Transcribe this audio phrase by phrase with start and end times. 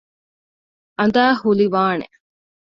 [0.97, 2.05] އަނދައި ހުލިވާނެ